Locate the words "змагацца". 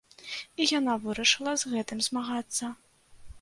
2.07-2.73